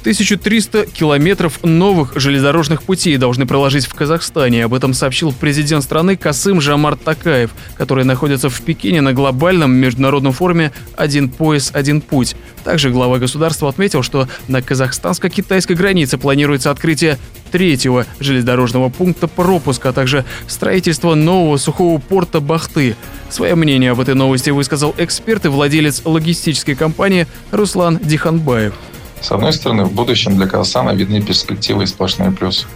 1300 0.00 0.86
километров 0.86 1.62
новых 1.62 2.12
железнодорожных 2.16 2.82
путей 2.82 3.18
должны 3.18 3.46
проложить 3.46 3.86
в 3.86 3.94
Казахстане. 3.94 4.64
Об 4.64 4.72
этом 4.72 4.94
сообщил 4.94 5.32
президент 5.32 5.84
страны 5.84 6.16
Касым 6.16 6.60
Жамар 6.60 6.96
Такаев, 6.96 7.50
который 7.76 8.04
находится 8.04 8.48
в 8.48 8.60
Пекине 8.62 9.02
на 9.02 9.12
глобальном 9.12 9.72
международном 9.72 10.32
форуме 10.32 10.72
«Один 10.96 11.28
пояс, 11.28 11.70
один 11.74 12.00
путь». 12.00 12.34
Также 12.64 12.90
глава 12.90 13.18
государства 13.18 13.68
отметил, 13.68 14.02
что 14.02 14.26
на 14.48 14.62
казахстанско-китайской 14.62 15.74
границе 15.74 16.16
планируется 16.16 16.70
открытие 16.70 17.18
третьего 17.52 18.06
железнодорожного 18.20 18.88
пункта 18.88 19.28
пропуска, 19.28 19.90
а 19.90 19.92
также 19.92 20.24
строительство 20.46 21.14
нового 21.14 21.58
сухого 21.58 21.98
порта 21.98 22.40
Бахты. 22.40 22.96
Свое 23.28 23.54
мнение 23.54 23.90
об 23.90 24.00
этой 24.00 24.14
новости 24.14 24.50
высказал 24.50 24.94
эксперт 24.96 25.44
и 25.44 25.48
владелец 25.48 26.02
логистической 26.04 26.74
компании 26.74 27.26
Руслан 27.50 27.98
Диханбаев. 27.98 28.74
С 29.20 29.30
одной 29.30 29.52
стороны, 29.52 29.84
в 29.84 29.92
будущем 29.92 30.36
для 30.36 30.46
Казахстана 30.46 30.90
видны 30.90 31.20
перспективы 31.22 31.84
и 31.84 31.86
сплошные 31.86 32.30
плюсы. 32.30 32.66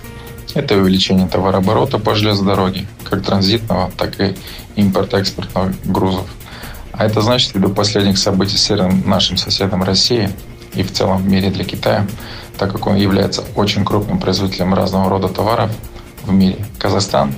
Это 0.54 0.76
увеличение 0.76 1.26
товарооборота 1.26 1.98
по 1.98 2.14
железной 2.14 2.54
дороге, 2.54 2.86
как 3.02 3.22
транзитного, 3.22 3.90
так 3.96 4.20
и 4.20 4.36
импорт-экспортного 4.76 5.72
грузов. 5.84 6.26
А 6.92 7.04
это 7.04 7.22
значит, 7.22 7.54
ввиду 7.54 7.70
последних 7.70 8.18
событий 8.18 8.56
с 8.56 8.68
нашим 9.04 9.36
соседом 9.36 9.82
России 9.82 10.30
и 10.74 10.82
в 10.82 10.92
целом 10.92 11.18
в 11.18 11.28
мире 11.28 11.50
для 11.50 11.64
Китая, 11.64 12.06
так 12.56 12.70
как 12.70 12.86
он 12.86 12.96
является 12.96 13.42
очень 13.56 13.84
крупным 13.84 14.18
производителем 14.18 14.74
разного 14.74 15.08
рода 15.08 15.28
товаров 15.28 15.70
в 16.24 16.32
мире, 16.32 16.64
Казахстан 16.78 17.34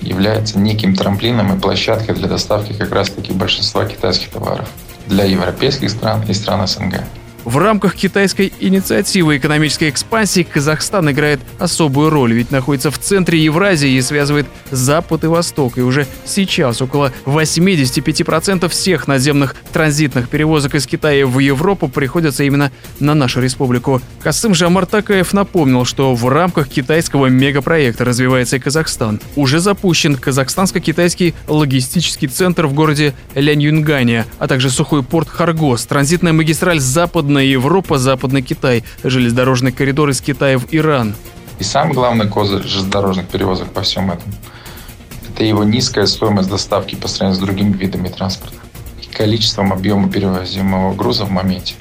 является 0.00 0.58
неким 0.58 0.96
трамплином 0.96 1.56
и 1.56 1.60
площадкой 1.60 2.14
для 2.14 2.28
доставки 2.28 2.72
как 2.72 2.90
раз-таки 2.90 3.32
большинства 3.32 3.84
китайских 3.84 4.30
товаров 4.30 4.68
для 5.06 5.24
европейских 5.24 5.90
стран 5.90 6.22
и 6.28 6.32
стран 6.32 6.66
СНГ. 6.66 7.04
В 7.46 7.58
рамках 7.58 7.94
китайской 7.94 8.52
инициативы 8.58 9.36
экономической 9.36 9.88
экспансии 9.88 10.42
Казахстан 10.42 11.12
играет 11.12 11.38
особую 11.60 12.10
роль, 12.10 12.32
ведь 12.32 12.50
находится 12.50 12.90
в 12.90 12.98
центре 12.98 13.38
Евразии 13.38 13.92
и 13.92 14.02
связывает 14.02 14.48
Запад 14.72 15.22
и 15.22 15.28
Восток. 15.28 15.78
И 15.78 15.80
уже 15.80 16.08
сейчас 16.24 16.82
около 16.82 17.12
85% 17.24 18.68
всех 18.68 19.06
наземных 19.06 19.54
транзитных 19.72 20.28
перевозок 20.28 20.74
из 20.74 20.88
Китая 20.88 21.24
в 21.24 21.38
Европу 21.38 21.86
приходятся 21.86 22.42
именно 22.42 22.72
на 22.98 23.14
нашу 23.14 23.40
республику. 23.40 24.02
Касым 24.24 24.52
Жамар 24.52 24.84
Такаев 24.84 25.32
напомнил, 25.32 25.84
что 25.84 26.16
в 26.16 26.28
рамках 26.28 26.68
китайского 26.68 27.26
мегапроекта 27.26 28.04
развивается 28.04 28.56
и 28.56 28.58
Казахстан. 28.58 29.20
Уже 29.36 29.60
запущен 29.60 30.16
казахстанско-китайский 30.16 31.32
логистический 31.46 32.26
центр 32.26 32.66
в 32.66 32.74
городе 32.74 33.14
Ляньюнгане, 33.36 34.24
а 34.40 34.48
также 34.48 34.68
сухой 34.68 35.04
порт 35.04 35.28
Харгос, 35.28 35.86
транзитная 35.86 36.32
магистраль 36.32 36.80
западной 36.80 37.35
Западная 37.36 37.52
Европа, 37.52 37.98
Западный 37.98 38.40
Китай, 38.40 38.82
железнодорожный 39.04 39.70
коридор 39.70 40.08
из 40.08 40.22
Китая 40.22 40.56
в 40.56 40.68
Иран. 40.70 41.14
И 41.58 41.64
самый 41.64 41.92
главный 41.92 42.26
козырь 42.28 42.62
железнодорожных 42.62 43.28
перевозок 43.28 43.70
по 43.72 43.82
всем 43.82 44.10
этом– 44.10 44.32
это 45.28 45.44
его 45.44 45.62
низкая 45.62 46.06
стоимость 46.06 46.48
доставки 46.48 46.94
по 46.94 47.08
сравнению 47.08 47.42
с 47.42 47.44
другими 47.44 47.72
видами 47.74 48.08
транспорта 48.08 48.56
и 49.02 49.14
количеством 49.14 49.74
объема 49.74 50.10
перевозимого 50.10 50.94
груза 50.94 51.26
в 51.26 51.30
моменте. 51.30 51.74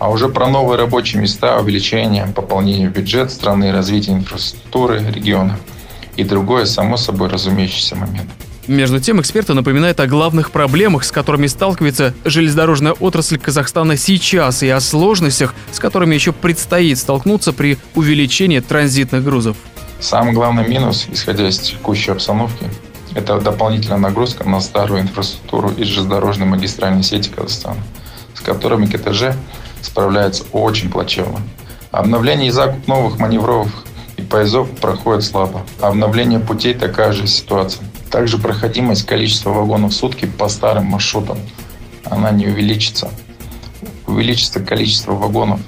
А 0.00 0.10
уже 0.10 0.28
про 0.28 0.48
новые 0.48 0.76
рабочие 0.76 1.22
места, 1.22 1.56
увеличение, 1.60 2.26
пополнение 2.26 2.88
бюджет 2.88 3.30
страны, 3.30 3.70
развитие 3.70 4.16
инфраструктуры 4.16 5.04
региона 5.08 5.56
и 6.16 6.24
другое, 6.24 6.64
само 6.64 6.96
собой 6.96 7.28
разумеющийся 7.28 7.94
момент– 7.94 8.28
между 8.66 9.00
тем, 9.00 9.20
эксперты 9.20 9.54
напоминают 9.54 10.00
о 10.00 10.06
главных 10.06 10.50
проблемах, 10.50 11.04
с 11.04 11.12
которыми 11.12 11.46
сталкивается 11.46 12.14
железнодорожная 12.24 12.92
отрасль 12.92 13.38
Казахстана 13.38 13.96
сейчас, 13.96 14.62
и 14.62 14.68
о 14.68 14.80
сложностях, 14.80 15.54
с 15.70 15.78
которыми 15.78 16.14
еще 16.14 16.32
предстоит 16.32 16.98
столкнуться 16.98 17.52
при 17.52 17.78
увеличении 17.94 18.60
транзитных 18.60 19.24
грузов. 19.24 19.56
Самый 20.00 20.32
главный 20.32 20.68
минус, 20.68 21.06
исходя 21.10 21.48
из 21.48 21.58
текущей 21.58 22.10
обстановки, 22.10 22.66
это 23.14 23.40
дополнительная 23.40 23.98
нагрузка 23.98 24.48
на 24.48 24.60
старую 24.60 25.02
инфраструктуру 25.02 25.70
и 25.70 25.84
железнодорожной 25.84 26.46
магистральной 26.46 27.02
сети 27.02 27.30
Казахстана, 27.30 27.80
с 28.34 28.40
которыми 28.40 28.86
КТЖ 28.86 29.36
справляется 29.80 30.44
очень 30.52 30.90
плачевно. 30.90 31.40
Обновление 31.90 32.48
и 32.48 32.50
закуп 32.50 32.88
новых 32.88 33.18
маневровых 33.18 33.72
и 34.16 34.22
поездов 34.22 34.68
проходит 34.80 35.22
слабо. 35.22 35.62
Обновление 35.80 36.40
путей 36.40 36.74
такая 36.74 37.12
же 37.12 37.26
ситуация. 37.26 37.84
Также 38.14 38.38
проходимость 38.38 39.06
количества 39.06 39.50
вагонов 39.50 39.90
в 39.90 39.96
сутки 39.96 40.26
по 40.26 40.48
старым 40.48 40.84
маршрутам, 40.84 41.36
она 42.04 42.30
не 42.30 42.46
увеличится. 42.46 43.10
Увеличится 44.06 44.60
количество 44.60 45.14
вагонов. 45.14 45.58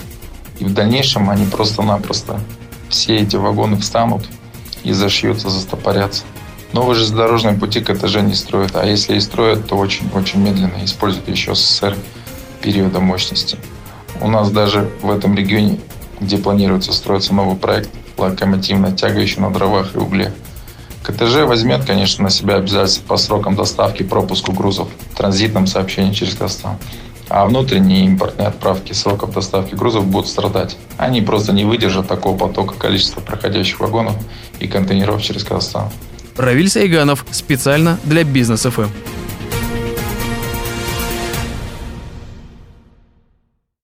И 0.60 0.64
в 0.64 0.72
дальнейшем 0.72 1.28
они 1.28 1.44
просто-напросто, 1.46 2.38
все 2.88 3.16
эти 3.16 3.34
вагоны 3.34 3.78
встанут 3.78 4.28
и 4.84 4.92
зашьются, 4.92 5.50
застопорятся. 5.50 6.22
Новые 6.72 6.94
железнодорожные 6.94 7.56
пути 7.56 7.80
КТЖ 7.80 8.18
не 8.18 8.34
строят, 8.34 8.76
а 8.76 8.86
если 8.86 9.16
и 9.16 9.20
строят, 9.20 9.66
то 9.66 9.74
очень-очень 9.74 10.38
медленно 10.38 10.84
используют 10.84 11.28
еще 11.28 11.56
СССР 11.56 11.96
периода 12.62 13.00
мощности. 13.00 13.58
У 14.20 14.30
нас 14.30 14.52
даже 14.52 14.88
в 15.02 15.10
этом 15.10 15.34
регионе, 15.34 15.80
где 16.20 16.38
планируется 16.38 16.92
строиться 16.92 17.34
новый 17.34 17.56
проект, 17.56 17.90
локомотивная 18.16 18.92
тяга 18.92 19.18
еще 19.18 19.40
на 19.40 19.50
дровах 19.50 19.96
и 19.96 19.98
угле– 19.98 20.32
КТЖ 21.06 21.46
возьмет, 21.46 21.84
конечно, 21.84 22.24
на 22.24 22.30
себя 22.30 22.56
обязательства 22.56 23.06
по 23.06 23.16
срокам 23.16 23.54
доставки 23.54 24.02
пропуску 24.02 24.52
грузов 24.52 24.88
транзитном 25.16 25.68
сообщении 25.68 26.12
через 26.12 26.34
Казахстан. 26.34 26.78
А 27.28 27.46
внутренние 27.46 28.06
импортные 28.06 28.48
отправки 28.48 28.92
сроков 28.92 29.32
доставки 29.32 29.74
грузов 29.74 30.06
будут 30.06 30.28
страдать. 30.28 30.76
Они 30.96 31.22
просто 31.22 31.52
не 31.52 31.64
выдержат 31.64 32.08
такого 32.08 32.36
потока 32.36 32.74
количества 32.74 33.20
проходящих 33.20 33.78
вагонов 33.78 34.16
и 34.58 34.66
контейнеров 34.66 35.22
через 35.22 35.44
Казахстан. 35.44 35.90
Равиль 36.36 36.68
Сайганов 36.68 37.24
специально 37.30 37.98
для 38.04 38.24
Бизнес 38.24 38.62
ФМ. 38.62 38.88